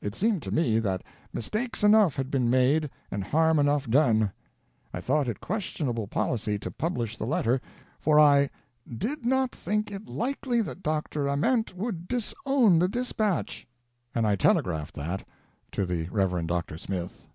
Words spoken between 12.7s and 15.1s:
the dispatch," and I telegraphed